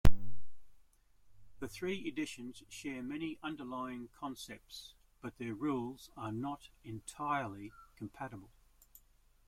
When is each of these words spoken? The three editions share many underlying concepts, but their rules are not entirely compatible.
The 1.59 1.67
three 1.67 1.99
editions 2.07 2.63
share 2.69 3.03
many 3.03 3.37
underlying 3.43 4.07
concepts, 4.19 4.95
but 5.21 5.37
their 5.37 5.53
rules 5.53 6.09
are 6.17 6.31
not 6.31 6.69
entirely 6.83 7.71
compatible. 7.95 8.49